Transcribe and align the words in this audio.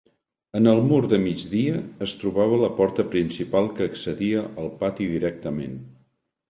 En 0.59 0.69
el 0.69 0.79
mur 0.91 1.01
de 1.11 1.19
migdia 1.25 1.75
es 2.07 2.15
trobava 2.23 2.59
la 2.63 2.73
porta 2.81 3.07
principal 3.17 3.71
que 3.77 3.91
accedia 3.93 4.45
al 4.65 4.75
pati 4.83 5.13
directament. 5.17 5.81